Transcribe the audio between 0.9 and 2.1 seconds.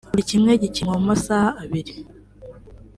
mu masaha abiri